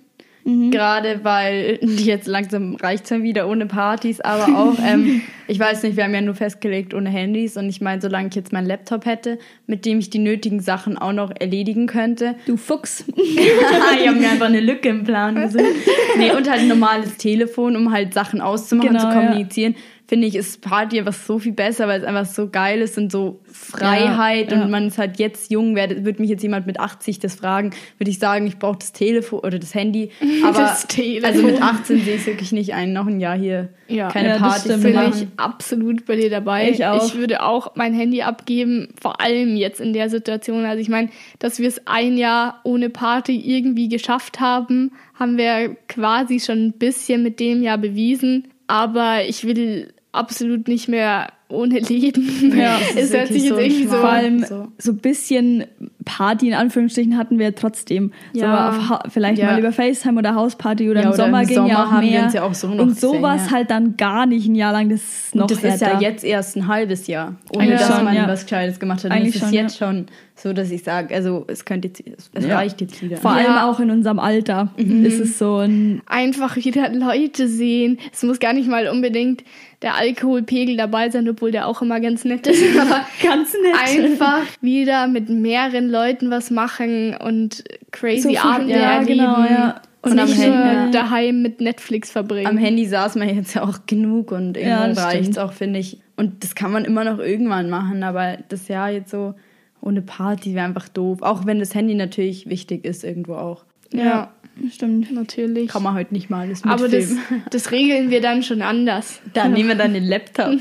Mhm. 0.50 0.71
Gerade 0.71 1.21
weil 1.23 1.78
jetzt 1.83 2.26
langsam 2.26 2.75
reicht 2.76 3.11
es 3.11 3.23
wieder 3.23 3.49
ohne 3.49 3.66
Partys, 3.66 4.21
aber 4.21 4.59
auch, 4.59 4.78
ähm, 4.85 5.23
ich 5.47 5.59
weiß 5.59 5.83
nicht, 5.83 5.97
wir 5.97 6.04
haben 6.04 6.14
ja 6.14 6.21
nur 6.21 6.35
festgelegt 6.35 6.95
ohne 6.95 7.09
Handys 7.09 7.57
und 7.57 7.69
ich 7.69 7.80
meine, 7.80 8.00
solange 8.00 8.28
ich 8.28 8.35
jetzt 8.35 8.52
meinen 8.52 8.66
Laptop 8.66 9.07
hätte, 9.07 9.38
mit 9.66 9.85
dem 9.85 9.99
ich 9.99 10.11
die 10.11 10.19
nötigen 10.19 10.61
Sachen 10.61 10.99
auch 10.99 11.12
noch 11.12 11.30
erledigen 11.38 11.87
könnte. 11.87 12.35
Du 12.47 12.57
Fuchs. 12.57 13.04
ich 13.16 14.09
habe 14.09 14.19
mir 14.19 14.30
einfach 14.30 14.47
eine 14.47 14.61
Lücke 14.61 14.88
im 14.88 15.04
Plan 15.04 15.35
gesehen. 15.37 15.75
Nee, 16.19 16.33
und 16.33 16.50
halt 16.50 16.62
ein 16.62 16.69
normales 16.69 17.16
Telefon, 17.16 17.76
um 17.76 17.92
halt 17.92 18.14
Sachen 18.14 18.40
auszumachen, 18.40 18.92
genau, 18.92 19.11
zu 19.11 19.16
kommunizieren. 19.16 19.75
Ja 19.75 19.80
finde 20.11 20.26
ich, 20.26 20.35
ist 20.35 20.61
Party 20.61 20.99
einfach 20.99 21.12
so 21.12 21.38
viel 21.38 21.52
besser, 21.52 21.87
weil 21.87 22.00
es 22.00 22.05
einfach 22.05 22.26
so 22.26 22.49
geil 22.49 22.81
ist 22.81 22.99
und 22.99 23.12
so 23.12 23.38
Freiheit 23.45 24.50
ja, 24.50 24.57
ja. 24.57 24.64
und 24.64 24.71
man 24.73 24.88
ist 24.88 24.99
halt 24.99 25.21
jetzt 25.21 25.52
jung, 25.52 25.76
würde 25.76 26.21
mich 26.21 26.29
jetzt 26.29 26.43
jemand 26.43 26.67
mit 26.67 26.81
80 26.81 27.21
das 27.21 27.37
fragen, 27.37 27.71
würde 27.97 28.11
ich 28.11 28.19
sagen, 28.19 28.45
ich 28.49 28.59
brauche 28.59 28.79
das 28.79 28.90
Telefon 28.90 29.38
oder 29.38 29.61
das 29.61 29.73
Handy. 29.73 30.11
Aber 30.45 30.59
das 30.59 30.88
Telefon. 30.88 31.31
also 31.31 31.43
mit 31.45 31.62
18 31.62 32.00
sehe 32.00 32.17
ich 32.17 32.26
wirklich 32.26 32.50
nicht 32.50 32.75
ein, 32.75 32.93
noch 32.93 33.07
ein 33.07 33.21
Jahr 33.21 33.38
hier 33.38 33.69
ja. 33.87 34.09
keine 34.09 34.31
ja, 34.31 34.38
Party 34.38 34.71
zu 34.71 34.79
machen. 34.79 35.12
Bin 35.12 35.23
ich 35.23 35.29
absolut 35.37 36.07
bei 36.07 36.17
dir 36.17 36.29
dabei. 36.29 36.71
Ich, 36.71 36.85
auch. 36.85 37.07
ich 37.07 37.14
würde 37.14 37.45
auch 37.45 37.76
mein 37.76 37.95
Handy 37.95 38.23
abgeben, 38.23 38.88
vor 39.00 39.21
allem 39.21 39.55
jetzt 39.55 39.81
in 39.81 39.93
der 39.93 40.11
Situation. 40.11 40.64
Also 40.64 40.83
ich 40.83 40.88
meine, 40.88 41.11
dass 41.38 41.61
wir 41.61 41.69
es 41.69 41.87
ein 41.87 42.17
Jahr 42.17 42.59
ohne 42.64 42.90
Party 42.90 43.37
irgendwie 43.37 43.88
geschafft 43.88 44.40
haben, 44.40 44.90
haben 45.14 45.38
wir 45.38 45.76
quasi 45.87 46.40
schon 46.40 46.67
ein 46.67 46.73
bisschen 46.73 47.23
mit 47.23 47.38
dem 47.38 47.62
Jahr 47.62 47.79
bewiesen. 47.79 48.49
Aber 48.67 49.25
ich 49.25 49.45
will 49.45 49.93
absolut 50.12 50.69
nicht 50.69 50.88
mehr 50.88 51.33
ohne 51.49 51.79
Leben. 51.81 52.57
Ja, 52.57 52.79
es 52.97 53.12
hört 53.12 53.29
sich 53.29 53.45
jetzt 53.45 53.55
so 53.55 53.59
irgendwie 53.59 53.85
so 53.85 53.90
Vor 53.90 54.09
allem 54.09 54.45
so 54.79 54.93
ein 54.93 54.99
bisschen 54.99 55.64
Party 56.04 56.49
in 56.49 56.54
Anführungsstrichen 56.54 57.16
hatten 57.16 57.38
wir 57.38 57.54
trotzdem. 57.54 58.12
Ja. 58.33 58.73
So 58.73 59.11
vielleicht 59.11 59.38
ja. 59.38 59.47
mal 59.47 59.59
über 59.59 59.73
FaceTime 59.73 60.19
oder 60.19 60.35
Hausparty 60.35 60.90
oder, 60.90 61.00
ja, 61.00 61.07
im, 61.07 61.12
oder 61.12 61.25
Sommer 61.25 61.42
im 61.42 61.47
ging 61.47 61.57
Sommer 61.57 61.69
ja 61.69 61.85
auch 61.85 62.00
mehr. 62.00 62.30
Ja 62.33 62.42
auch 62.42 62.54
so 62.54 62.69
und 62.69 62.99
sowas 62.99 63.47
ja. 63.47 63.50
halt 63.52 63.71
dann 63.71 63.97
gar 63.97 64.26
nicht 64.26 64.47
ein 64.47 64.54
Jahr 64.54 64.73
lang. 64.73 64.88
Das 64.88 65.00
ist 65.00 65.35
noch 65.35 65.42
und 65.42 65.50
das 65.50 65.62
ist 65.62 65.80
ja 65.80 66.00
jetzt 66.00 66.25
erst 66.25 66.57
ein 66.57 66.66
halbes 66.66 67.07
Jahr, 67.07 67.37
ohne 67.54 67.71
dass 67.73 67.87
schon, 67.87 68.04
man 68.04 68.16
was 68.28 68.45
Gescheites 68.45 68.80
gemacht 68.80 69.04
hat. 69.04 69.11
Eigentlich 69.11 69.35
und 69.35 69.42
das 69.42 69.49
ist 69.49 69.54
jetzt 69.54 69.78
schon 69.78 70.07
so, 70.42 70.52
dass 70.54 70.71
ich 70.71 70.83
sage, 70.83 71.14
also 71.14 71.45
es 71.49 71.64
könnte 71.64 71.90
es 72.33 72.49
reicht 72.49 72.80
jetzt 72.80 73.02
wieder. 73.02 73.19
Vor 73.19 73.33
allem 73.33 73.59
auch 73.59 73.78
in 73.78 73.90
unserem 73.90 74.19
Alter 74.19 74.71
mhm. 74.78 75.04
ist 75.04 75.21
es 75.21 75.38
so 75.38 75.59
ein 75.59 76.00
einfach 76.07 76.57
wieder 76.57 76.90
Leute 76.90 77.47
sehen. 77.47 77.99
Es 78.12 78.23
muss 78.23 78.40
gar 78.40 78.54
nicht 78.54 78.69
mal 78.69 78.88
unbedingt 78.88 79.45
der 79.83 79.97
Alkoholpegel 79.97 80.76
dabei 80.76 81.11
sein, 81.11 81.28
obwohl 81.28 81.50
der 81.50 81.66
auch 81.66 81.83
immer 81.83 82.00
ganz 82.00 82.25
nett 82.25 82.47
ist. 82.47 82.62
Aber 82.80 83.04
ganz 83.23 83.52
nett. 83.52 83.75
Einfach 83.99 84.42
wieder 84.61 85.07
mit 85.09 85.28
mehreren 85.28 85.89
Leuten 85.90 86.30
was 86.30 86.50
machen 86.50 87.16
und 87.16 87.64
crazy 87.90 88.35
so 88.35 88.38
Abende 88.38 88.75
ja, 88.75 88.99
erleben. 88.99 89.18
Genau, 89.18 89.44
ja. 89.44 89.82
Und, 90.02 90.12
und 90.12 90.18
am 90.18 90.28
Handy 90.28 90.92
daheim 90.92 91.42
mit 91.42 91.61
Netflix 91.61 92.11
verbringen. 92.11 92.47
Am 92.47 92.56
Handy 92.56 92.87
saß 92.87 93.16
man 93.16 93.35
jetzt 93.35 93.54
ja 93.54 93.62
auch 93.62 93.80
genug 93.87 94.32
und 94.32 94.56
irgendwann 94.56 94.94
ja, 94.94 95.04
reicht 95.04 95.32
es 95.32 95.38
auch, 95.38 95.52
finde 95.52 95.78
ich. 95.78 95.99
Und 96.16 96.42
das 96.42 96.54
kann 96.54 96.73
man 96.73 96.87
immer 96.87 97.04
noch 97.04 97.18
irgendwann 97.18 97.68
machen, 97.68 98.02
aber 98.02 98.38
das 98.49 98.68
Jahr 98.68 98.90
jetzt 98.90 99.11
so 99.11 99.35
ohne 99.82 100.00
Party 100.02 100.54
wäre 100.54 100.64
einfach 100.64 100.88
doof. 100.88 101.23
Auch 101.23 101.44
wenn 101.47 101.59
das 101.59 101.75
Handy 101.75 101.94
natürlich 101.94 102.49
wichtig 102.49 102.85
ist, 102.85 103.04
irgendwo 103.04 103.35
auch. 103.35 103.64
Ja. 103.92 104.04
ja. 104.04 104.32
Stimmt. 104.70 105.11
Natürlich. 105.12 105.68
Kann 105.68 105.82
man 105.82 105.94
heute 105.94 106.12
nicht 106.12 106.28
mal 106.28 106.40
alles 106.40 106.64
mitfilmen. 106.64 107.18
Aber 107.18 107.38
das, 107.40 107.50
das 107.50 107.73
regeln 107.73 108.11
wir 108.11 108.20
dann 108.20 108.42
schon 108.42 108.62
anders. 108.62 109.20
Da 109.32 109.49
nehmen 109.49 109.68
wir 109.70 109.75
dann 109.75 109.94
den 109.94 110.04
Laptop. 110.04 110.59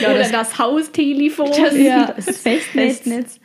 ja, 0.00 0.10
Oder 0.10 0.18
das, 0.18 0.32
das 0.32 0.58
Haustelefon. 0.58 1.50
Das, 1.50 1.76
ja, 1.76 2.12
das 2.16 2.24
Festnetz. 2.24 2.62
Festnetz. 2.72 3.40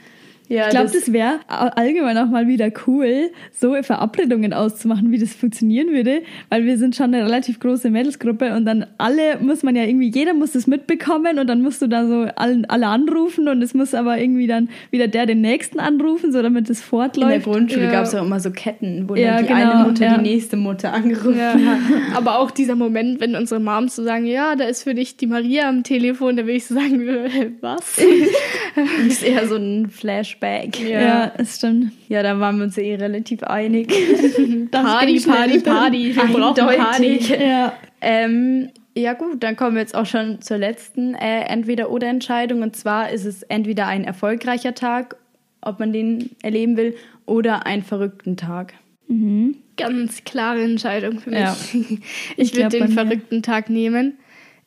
Ja, 0.49 0.65
ich 0.65 0.69
glaube, 0.69 0.85
das, 0.85 0.93
das 0.93 1.13
wäre 1.13 1.39
allgemein 1.47 2.17
auch 2.17 2.29
mal 2.29 2.47
wieder 2.47 2.69
cool, 2.85 3.31
so 3.51 3.75
Verabredungen 3.83 4.53
auszumachen, 4.53 5.11
wie 5.11 5.19
das 5.19 5.33
funktionieren 5.33 5.89
würde, 5.89 6.21
weil 6.49 6.65
wir 6.65 6.77
sind 6.77 6.95
schon 6.95 7.13
eine 7.13 7.25
relativ 7.25 7.59
große 7.59 7.89
Mädelsgruppe 7.89 8.55
und 8.55 8.65
dann 8.65 8.85
alle 8.97 9.39
muss 9.39 9.63
man 9.63 9.75
ja 9.75 9.83
irgendwie, 9.83 10.09
jeder 10.09 10.33
muss 10.33 10.53
das 10.53 10.65
mitbekommen 10.67 11.39
und 11.39 11.47
dann 11.47 11.61
musst 11.61 11.81
du 11.81 11.87
da 11.87 12.07
so 12.07 12.27
alle, 12.35 12.63
alle 12.69 12.87
anrufen 12.87 13.47
und 13.47 13.61
es 13.61 13.73
muss 13.73 13.93
aber 13.93 14.17
irgendwie 14.17 14.47
dann 14.47 14.69
wieder 14.89 15.07
der 15.07 15.25
den 15.25 15.41
nächsten 15.41 15.79
anrufen, 15.79 16.31
so 16.31 16.41
damit 16.41 16.69
es 16.69 16.81
fortläuft. 16.81 17.33
In 17.35 17.41
der 17.43 17.53
Grundschule 17.53 17.85
ja. 17.85 17.91
gab 17.91 18.05
es 18.05 18.15
auch 18.15 18.25
immer 18.25 18.39
so 18.39 18.51
Ketten, 18.51 19.09
wo 19.09 19.15
ja, 19.15 19.35
dann 19.35 19.43
die 19.43 19.53
genau, 19.53 19.71
eine 19.71 19.89
Mutter 19.89 20.05
ja. 20.05 20.17
die 20.17 20.29
nächste 20.29 20.55
Mutter 20.55 20.93
angerufen 20.93 21.37
ja. 21.37 21.53
hat. 21.53 21.79
Aber 22.15 22.39
auch 22.39 22.51
dieser 22.51 22.75
Moment, 22.75 23.19
wenn 23.19 23.35
unsere 23.35 23.59
Moms 23.59 23.95
so 23.95 24.03
sagen, 24.03 24.25
ja, 24.25 24.55
da 24.55 24.65
ist 24.65 24.83
für 24.83 24.95
dich 24.95 25.17
die 25.17 25.27
Maria 25.27 25.67
am 25.67 25.83
Telefon, 25.83 26.37
da 26.37 26.45
will 26.45 26.55
ich 26.55 26.65
so 26.65 26.75
sagen, 26.75 27.05
was? 27.61 27.97
das 28.77 29.07
ist 29.07 29.23
eher 29.23 29.47
so 29.47 29.55
ein 29.55 29.89
Flash 29.89 30.37
Flashback. 30.37 30.79
Ja, 30.79 31.01
ja 31.01 31.33
das 31.35 31.57
stimmt. 31.57 31.91
Ja, 32.07 32.23
da 32.23 32.39
waren 32.39 32.57
wir 32.57 32.65
uns 32.65 32.77
eh 32.77 32.95
relativ 32.95 33.43
einig. 33.43 33.87
Party, 34.71 35.19
Party, 35.19 35.59
Party. 35.59 36.15
Wir 36.15 36.23
brauchen 36.25 36.77
Party. 36.77 37.19
Ja. 37.39 37.73
Ähm, 38.01 38.69
ja 38.95 39.13
gut, 39.13 39.43
dann 39.43 39.55
kommen 39.55 39.75
wir 39.75 39.81
jetzt 39.81 39.95
auch 39.95 40.05
schon 40.05 40.41
zur 40.41 40.57
letzten 40.57 41.13
äh, 41.15 41.41
Entweder-Oder-Entscheidung. 41.41 42.61
Und 42.61 42.75
zwar 42.75 43.11
ist 43.11 43.25
es 43.25 43.43
entweder 43.43 43.87
ein 43.87 44.03
erfolgreicher 44.03 44.73
Tag, 44.73 45.17
ob 45.61 45.79
man 45.79 45.93
den 45.93 46.31
erleben 46.41 46.77
will, 46.77 46.95
oder 47.25 47.65
einen 47.65 47.83
verrückten 47.83 48.37
Tag. 48.37 48.73
Mhm. 49.07 49.57
Ganz 49.77 50.23
klare 50.23 50.63
Entscheidung 50.63 51.19
für 51.19 51.29
mich. 51.29 51.39
Ja. 51.39 51.55
Ich, 51.73 52.53
ich 52.53 52.55
würde 52.55 52.77
den 52.77 52.89
verrückten 52.89 53.43
Tag 53.43 53.69
nehmen. 53.69 54.17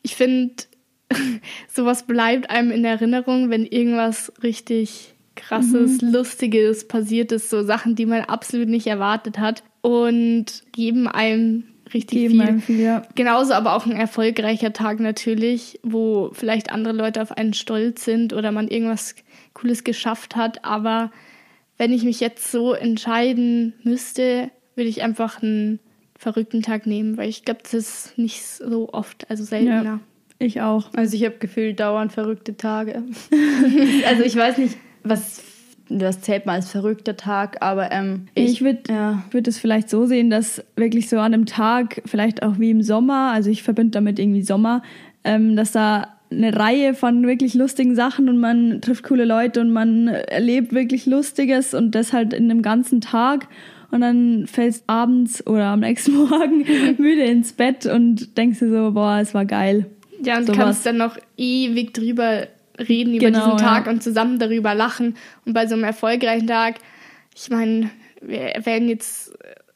Ich 0.03 0.15
finde, 0.15 0.53
sowas 1.67 2.03
bleibt 2.03 2.49
einem 2.49 2.71
in 2.71 2.85
Erinnerung, 2.85 3.49
wenn 3.49 3.65
irgendwas 3.65 4.31
richtig 4.43 5.15
krasses, 5.35 6.01
mhm. 6.01 6.11
lustiges 6.11 6.87
passiert 6.87 7.31
ist, 7.31 7.49
so 7.49 7.63
Sachen, 7.63 7.95
die 7.95 8.05
man 8.05 8.21
absolut 8.21 8.67
nicht 8.67 8.87
erwartet 8.87 9.39
hat 9.39 9.63
und 9.81 10.45
geben 10.71 11.07
einem 11.07 11.63
richtig 11.93 12.19
geben 12.19 12.33
viel. 12.33 12.41
Einem 12.41 12.61
viel 12.61 12.79
ja. 12.79 13.03
Genauso 13.15 13.53
aber 13.53 13.75
auch 13.75 13.85
ein 13.85 13.95
erfolgreicher 13.95 14.73
Tag 14.73 14.99
natürlich, 14.99 15.79
wo 15.83 16.31
vielleicht 16.33 16.71
andere 16.71 16.93
Leute 16.93 17.21
auf 17.21 17.31
einen 17.31 17.53
stolz 17.53 18.05
sind 18.05 18.33
oder 18.33 18.51
man 18.51 18.67
irgendwas 18.67 19.15
Cooles 19.53 19.83
geschafft 19.83 20.35
hat. 20.35 20.63
Aber 20.63 21.11
wenn 21.77 21.93
ich 21.93 22.03
mich 22.03 22.19
jetzt 22.19 22.51
so 22.51 22.73
entscheiden 22.73 23.73
müsste, 23.83 24.51
würde 24.75 24.89
ich 24.89 25.01
einfach 25.01 25.41
einen 25.41 25.79
verrückten 26.17 26.61
Tag 26.61 26.85
nehmen, 26.85 27.17
weil 27.17 27.29
ich 27.29 27.43
glaube, 27.43 27.61
das 27.63 27.73
ist 27.73 28.17
nicht 28.17 28.43
so 28.43 28.89
oft, 28.93 29.29
also 29.29 29.43
seltener. 29.43 29.83
Ja, 29.83 29.99
ich 30.41 30.61
auch. 30.61 30.89
Also 30.95 31.15
ich 31.15 31.25
habe 31.25 31.35
gefühlt 31.39 31.79
dauernd 31.79 32.11
verrückte 32.11 32.57
Tage. 32.57 33.03
also 34.07 34.23
ich 34.23 34.35
weiß 34.35 34.57
nicht, 34.57 34.77
was 35.03 35.43
das 35.89 36.21
zählt 36.21 36.45
mal 36.45 36.53
als 36.53 36.71
verrückter 36.71 37.17
Tag, 37.17 37.57
aber 37.61 37.91
ähm, 37.91 38.27
ich, 38.33 38.51
ich 38.51 38.61
würde 38.61 38.81
ja. 38.89 39.23
würd 39.31 39.47
es 39.47 39.57
vielleicht 39.57 39.89
so 39.89 40.05
sehen, 40.05 40.29
dass 40.29 40.63
wirklich 40.75 41.09
so 41.09 41.17
an 41.17 41.33
einem 41.33 41.45
Tag, 41.45 42.01
vielleicht 42.05 42.43
auch 42.43 42.59
wie 42.59 42.71
im 42.71 42.81
Sommer, 42.81 43.31
also 43.33 43.49
ich 43.49 43.63
verbinde 43.63 43.91
damit 43.91 44.17
irgendwie 44.17 44.41
Sommer, 44.41 44.83
ähm, 45.23 45.55
dass 45.55 45.73
da 45.73 46.07
eine 46.31 46.55
Reihe 46.55 46.93
von 46.93 47.27
wirklich 47.27 47.53
lustigen 47.55 47.93
Sachen 47.93 48.29
und 48.29 48.37
man 48.37 48.79
trifft 48.81 49.03
coole 49.03 49.25
Leute 49.25 49.59
und 49.59 49.73
man 49.73 50.07
erlebt 50.07 50.73
wirklich 50.73 51.05
Lustiges 51.05 51.73
und 51.73 51.93
das 51.93 52.13
halt 52.13 52.33
in 52.33 52.49
einem 52.49 52.61
ganzen 52.61 53.01
Tag 53.01 53.47
und 53.91 54.01
dann 54.01 54.47
fällst 54.47 54.85
abends 54.87 55.45
oder 55.45 55.65
am 55.65 55.81
nächsten 55.81 56.15
Morgen 56.29 56.65
müde 56.97 57.23
ins 57.23 57.53
Bett 57.53 57.85
und 57.85 58.37
denkst 58.37 58.59
dir 58.59 58.69
so, 58.69 58.91
boah, 58.93 59.19
es 59.21 59.33
war 59.33 59.45
geil. 59.45 59.87
Ja, 60.23 60.37
und 60.37 60.47
so 60.47 60.53
kannst 60.53 60.85
dann 60.85 60.97
noch 60.97 61.17
ewig 61.37 61.93
drüber 61.93 62.47
reden 62.77 63.13
über 63.13 63.27
genau, 63.27 63.45
diesen 63.45 63.57
Tag 63.57 63.85
ja. 63.85 63.91
und 63.91 64.03
zusammen 64.03 64.39
darüber 64.39 64.73
lachen. 64.73 65.15
Und 65.45 65.53
bei 65.53 65.67
so 65.67 65.75
einem 65.75 65.83
erfolgreichen 65.83 66.47
Tag, 66.47 66.75
ich 67.35 67.49
meine, 67.49 67.89
wir 68.21 68.53
werden 68.63 68.87
jetzt 68.87 69.33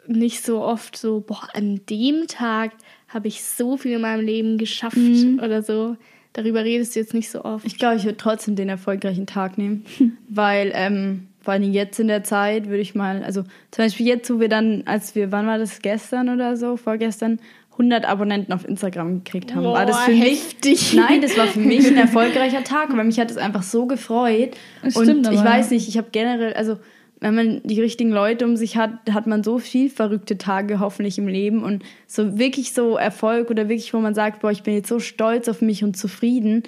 nicht 0.07 0.43
so 0.43 0.61
oft 0.61 0.95
so, 0.95 1.21
boah, 1.21 1.47
an 1.53 1.81
dem 1.89 2.27
Tag 2.27 2.71
habe 3.07 3.27
ich 3.27 3.43
so 3.43 3.77
viel 3.77 3.93
in 3.93 4.01
meinem 4.01 4.25
Leben 4.25 4.57
geschafft 4.57 4.97
mhm. 4.97 5.39
oder 5.43 5.63
so. 5.63 5.97
Darüber 6.33 6.63
redest 6.63 6.95
du 6.95 6.99
jetzt 6.99 7.13
nicht 7.13 7.29
so 7.29 7.45
oft. 7.45 7.65
Ich 7.65 7.77
glaube, 7.77 7.95
ich 7.95 8.03
würde 8.03 8.17
trotzdem 8.17 8.55
den 8.55 8.67
erfolgreichen 8.67 9.25
Tag 9.25 9.57
nehmen, 9.57 9.85
weil 10.29 10.71
ähm, 10.75 11.27
vor 11.39 11.53
allem 11.53 11.71
jetzt 11.71 11.99
in 11.99 12.07
der 12.07 12.23
Zeit 12.23 12.67
würde 12.67 12.81
ich 12.81 12.93
mal, 12.93 13.23
also 13.23 13.43
zum 13.71 13.85
Beispiel 13.85 14.07
jetzt, 14.07 14.29
wo 14.29 14.39
wir 14.39 14.49
dann, 14.49 14.83
als 14.85 15.15
wir, 15.15 15.31
wann 15.31 15.47
war 15.47 15.57
das, 15.57 15.81
gestern 15.81 16.29
oder 16.29 16.57
so, 16.57 16.75
vorgestern, 16.75 17.39
100 17.77 18.05
Abonnenten 18.05 18.53
auf 18.53 18.67
Instagram 18.67 19.23
gekriegt 19.23 19.53
haben. 19.53 19.63
Boah, 19.63 19.73
war 19.73 19.85
das 19.85 19.99
für 20.03 20.13
heftig. 20.13 20.71
mich? 20.71 20.93
Nein, 20.93 21.21
das 21.21 21.37
war 21.37 21.47
für 21.47 21.59
mich 21.59 21.85
ein 21.85 21.97
erfolgreicher 21.97 22.63
Tag, 22.63 22.95
weil 22.95 23.03
mich 23.03 23.19
hat 23.19 23.29
es 23.29 23.37
einfach 23.37 23.63
so 23.63 23.85
gefreut. 23.85 24.51
Das 24.81 24.95
und 24.95 25.27
ich 25.29 25.43
weiß 25.43 25.71
nicht, 25.71 25.87
ich 25.89 25.97
habe 25.97 26.07
generell, 26.11 26.53
also 26.53 26.77
wenn 27.19 27.35
man 27.35 27.61
die 27.63 27.81
richtigen 27.81 28.11
Leute 28.11 28.45
um 28.45 28.55
sich 28.55 28.77
hat, 28.77 28.91
hat 29.11 29.27
man 29.27 29.43
so 29.43 29.59
viel 29.59 29.89
verrückte 29.89 30.37
Tage 30.37 30.79
hoffentlich 30.79 31.17
im 31.17 31.27
Leben 31.27 31.63
und 31.63 31.83
so 32.07 32.37
wirklich 32.37 32.73
so 32.73 32.97
Erfolg 32.97 33.49
oder 33.49 33.67
wirklich, 33.67 33.93
wo 33.93 33.99
man 33.99 34.13
sagt, 34.13 34.41
boah, 34.41 34.51
ich 34.51 34.63
bin 34.63 34.73
jetzt 34.73 34.89
so 34.89 34.99
stolz 34.99 35.49
auf 35.49 35.61
mich 35.61 35.83
und 35.83 35.97
zufrieden, 35.97 36.63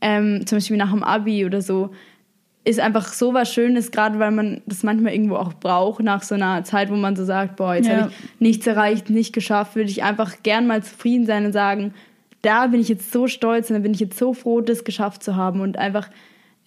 ähm, 0.00 0.46
zum 0.46 0.58
Beispiel 0.58 0.76
nach 0.76 0.90
dem 0.90 1.02
Abi 1.02 1.44
oder 1.44 1.62
so 1.62 1.90
ist 2.64 2.78
einfach 2.78 3.12
so 3.12 3.34
was 3.34 3.52
Schönes, 3.52 3.90
gerade 3.90 4.18
weil 4.18 4.30
man 4.30 4.62
das 4.66 4.82
manchmal 4.82 5.12
irgendwo 5.12 5.36
auch 5.36 5.52
braucht, 5.54 6.02
nach 6.02 6.22
so 6.22 6.36
einer 6.36 6.62
Zeit, 6.62 6.90
wo 6.90 6.96
man 6.96 7.16
so 7.16 7.24
sagt, 7.24 7.56
boah, 7.56 7.74
jetzt 7.74 7.88
ja. 7.88 7.96
habe 8.02 8.10
ich 8.10 8.40
nichts 8.40 8.66
erreicht, 8.66 9.10
nicht 9.10 9.32
geschafft, 9.32 9.74
würde 9.74 9.90
ich 9.90 10.04
einfach 10.04 10.42
gern 10.42 10.66
mal 10.66 10.82
zufrieden 10.82 11.26
sein 11.26 11.44
und 11.44 11.52
sagen, 11.52 11.92
da 12.42 12.68
bin 12.68 12.80
ich 12.80 12.88
jetzt 12.88 13.12
so 13.12 13.26
stolz 13.26 13.70
und 13.70 13.76
da 13.76 13.80
bin 13.80 13.94
ich 13.94 14.00
jetzt 14.00 14.18
so 14.18 14.32
froh, 14.32 14.60
das 14.60 14.84
geschafft 14.84 15.22
zu 15.22 15.34
haben 15.34 15.60
und 15.60 15.76
einfach 15.76 16.08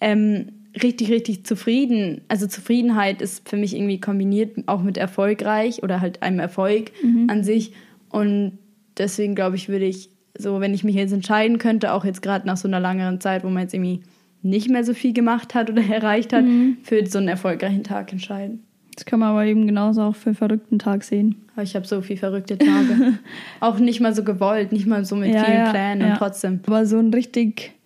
ähm, 0.00 0.52
richtig, 0.82 1.10
richtig 1.10 1.46
zufrieden. 1.46 2.20
Also 2.28 2.46
Zufriedenheit 2.46 3.22
ist 3.22 3.48
für 3.48 3.56
mich 3.56 3.74
irgendwie 3.74 4.00
kombiniert 4.00 4.56
auch 4.66 4.82
mit 4.82 4.98
erfolgreich 4.98 5.82
oder 5.82 6.02
halt 6.02 6.22
einem 6.22 6.40
Erfolg 6.40 6.92
mhm. 7.02 7.28
an 7.30 7.42
sich 7.42 7.72
und 8.10 8.58
deswegen 8.98 9.34
glaube 9.34 9.56
ich, 9.56 9.68
würde 9.68 9.86
ich 9.86 10.10
so, 10.38 10.60
wenn 10.60 10.74
ich 10.74 10.84
mich 10.84 10.94
jetzt 10.94 11.12
entscheiden 11.12 11.56
könnte, 11.56 11.92
auch 11.92 12.04
jetzt 12.04 12.20
gerade 12.20 12.46
nach 12.46 12.58
so 12.58 12.68
einer 12.68 12.80
langeren 12.80 13.20
Zeit, 13.20 13.42
wo 13.44 13.48
man 13.48 13.62
jetzt 13.62 13.72
irgendwie 13.72 14.02
nicht 14.42 14.68
mehr 14.68 14.84
so 14.84 14.94
viel 14.94 15.12
gemacht 15.12 15.54
hat 15.54 15.70
oder 15.70 15.82
erreicht 15.90 16.32
hat, 16.32 16.44
mhm. 16.44 16.78
für 16.82 17.04
so 17.06 17.18
einen 17.18 17.28
erfolgreichen 17.28 17.84
Tag 17.84 18.12
entscheiden. 18.12 18.62
Das 18.94 19.04
kann 19.04 19.20
man 19.20 19.30
aber 19.30 19.44
eben 19.44 19.66
genauso 19.66 20.02
auch 20.02 20.16
für 20.16 20.30
einen 20.30 20.36
verrückten 20.36 20.78
Tag 20.78 21.04
sehen. 21.04 21.36
ich 21.62 21.76
habe 21.76 21.86
so 21.86 22.00
viele 22.00 22.18
verrückte 22.18 22.56
Tage. 22.56 23.18
auch 23.60 23.78
nicht 23.78 24.00
mal 24.00 24.14
so 24.14 24.24
gewollt, 24.24 24.72
nicht 24.72 24.86
mal 24.86 25.04
so 25.04 25.16
mit 25.16 25.34
ja, 25.34 25.44
vielen 25.44 25.58
ja, 25.58 25.70
Plänen 25.70 26.00
ja. 26.00 26.12
und 26.12 26.18
trotzdem. 26.18 26.60
Aber 26.66 26.86
so 26.86 26.98
ein 26.98 27.12
richtig 27.12 27.76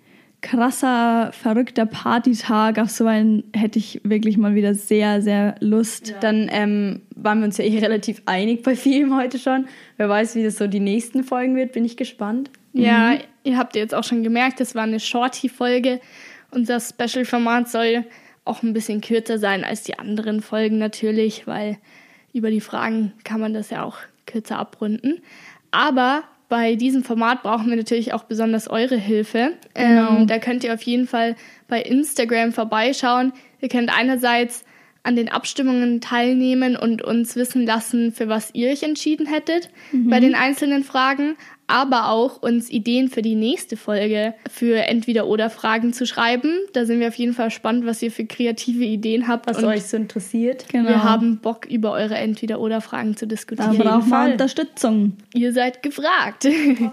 krasser, 0.41 1.31
verrückter 1.33 1.87
Partytag, 1.87 2.79
auf 2.79 2.91
so 2.91 3.07
einen 3.07 3.45
hätte 3.55 3.79
ich 3.79 4.01
wirklich 4.05 4.39
mal 4.39 4.55
wieder 4.55 4.75
sehr, 4.75 5.21
sehr 5.21 5.57
Lust. 5.61 6.15
Dann 6.21 6.49
ähm, 6.51 7.03
waren 7.15 7.41
wir 7.41 7.47
uns 7.47 7.59
ja 7.59 7.65
eh 7.65 7.79
relativ 7.79 8.23
einig 8.27 8.63
bei 8.63 8.77
vielem 8.77 9.17
heute 9.17 9.39
schon. 9.39 9.67
Wer 9.97 10.09
weiß, 10.09 10.37
wie 10.37 10.43
das 10.43 10.57
so 10.57 10.67
die 10.67 10.81
nächsten 10.81 11.25
Folgen 11.25 11.57
wird, 11.57 11.73
bin 11.73 11.85
ich 11.85 11.97
gespannt. 11.97 12.51
Ja, 12.73 13.11
mhm. 13.11 13.19
ihr 13.45 13.59
habt 13.59 13.77
jetzt 13.77 13.95
auch 13.95 14.05
schon 14.05 14.23
gemerkt, 14.23 14.61
das 14.61 14.75
war 14.75 14.85
eine 14.85 15.01
Shorty-Folge. 15.01 16.01
Unser 16.51 16.81
Special-Format 16.81 17.69
soll 17.69 18.05
auch 18.45 18.63
ein 18.63 18.73
bisschen 18.73 19.01
kürzer 19.01 19.39
sein 19.39 19.65
als 19.65 19.83
die 19.83 19.99
anderen 19.99 20.43
Folgen 20.43 20.79
natürlich, 20.79 21.47
weil 21.47 21.79
über 22.33 22.51
die 22.51 22.61
Fragen 22.61 23.13
kann 23.25 23.41
man 23.41 23.55
das 23.55 23.71
ja 23.71 23.85
auch 23.85 23.99
kürzer 24.27 24.59
abrunden. 24.59 25.21
Aber 25.71 26.25
bei 26.49 26.75
diesem 26.75 27.05
Format 27.05 27.43
brauchen 27.43 27.71
wir 27.71 27.77
natürlich 27.77 28.13
auch 28.13 28.25
besonders 28.25 28.69
eure 28.69 28.97
Hilfe. 28.97 29.53
Genau. 29.75 30.17
Ähm, 30.17 30.27
da 30.27 30.39
könnt 30.39 30.65
ihr 30.65 30.75
auf 30.75 30.83
jeden 30.83 31.07
Fall 31.07 31.37
bei 31.69 31.81
Instagram 31.81 32.53
vorbeischauen. 32.53 33.33
Ihr 33.61 33.69
könnt 33.69 33.97
einerseits 33.97 34.65
an 35.03 35.17
den 35.17 35.29
Abstimmungen 35.29 36.01
teilnehmen 36.01 36.77
und 36.77 37.03
uns 37.03 37.37
wissen 37.37 37.65
lassen, 37.65 38.13
für 38.13 38.29
was 38.29 38.55
ihr 38.55 38.71
euch 38.71 38.83
entschieden 38.83 39.27
hättet 39.27 39.71
mhm. 39.93 40.11
bei 40.11 40.21
den 40.21 40.35
einzelnen 40.35 40.85
Fragen 40.85 41.37
aber 41.71 42.09
auch 42.11 42.43
uns 42.43 42.71
Ideen 42.71 43.09
für 43.09 43.23
die 43.23 43.35
nächste 43.35 43.77
Folge 43.77 44.35
für 44.51 44.77
Entweder-Oder-Fragen 44.77 45.93
zu 45.93 46.07
schreiben. 46.07 46.53
Da 46.73 46.85
sind 46.85 47.01
wir 47.01 47.09
auf 47.09 47.15
jeden 47.15 47.33
Fall 47.33 47.47
gespannt, 47.47 47.87
was 47.87 48.03
ihr 48.03 48.11
für 48.11 48.25
kreative 48.25 48.85
Ideen 48.85 49.29
habt. 49.29 49.47
Was 49.47 49.63
euch 49.63 49.85
so 49.85 49.97
interessiert. 49.97 50.67
Genau. 50.69 50.89
Wir 50.89 51.05
haben 51.05 51.39
Bock, 51.39 51.67
über 51.67 51.93
eure 51.93 52.17
Entweder-Oder-Fragen 52.17 53.17
zu 53.17 53.27
diskutieren. 53.27 53.79
Da 53.79 53.83
brauchen 53.83 54.11
wir 54.11 54.33
Unterstützung. 54.33 55.17
Ihr 55.35 55.53
seid 55.53 55.83
gefragt. 55.83 56.47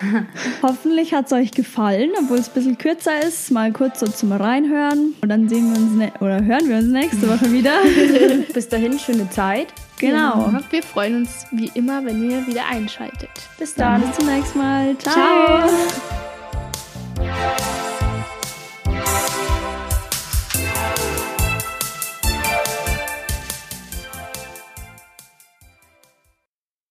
Hoffentlich 0.61 1.13
hat 1.13 1.27
es 1.27 1.33
euch 1.33 1.51
gefallen, 1.51 2.11
obwohl 2.21 2.37
es 2.37 2.49
ein 2.49 2.53
bisschen 2.53 2.77
kürzer 2.77 3.21
ist. 3.25 3.51
Mal 3.51 3.71
kurz 3.71 3.99
so 3.99 4.07
zum 4.07 4.31
Reinhören. 4.31 5.15
Und 5.21 5.29
dann 5.29 5.49
sehen 5.49 5.73
wir 5.73 5.81
uns 5.81 5.95
ne 5.95 6.11
oder 6.19 6.43
hören 6.43 6.67
wir 6.69 6.77
uns 6.77 6.87
nächste 6.87 7.27
Woche 7.27 7.51
wieder. 7.51 7.73
Bis 8.53 8.67
dahin, 8.67 8.99
schöne 8.99 9.29
Zeit. 9.29 9.73
Genau. 9.97 10.51
Ja, 10.51 10.61
wir 10.69 10.83
freuen 10.83 11.15
uns 11.17 11.47
wie 11.51 11.71
immer, 11.73 12.05
wenn 12.05 12.29
ihr 12.29 12.45
wieder 12.47 12.65
einschaltet. 12.67 13.29
Bis 13.57 13.73
dann. 13.73 14.01
Bis 14.01 14.17
zum 14.17 14.27
nächsten 14.27 14.59
Mal. 14.59 14.97
Ciao. 14.97 15.13
Ciao. 15.13 16.26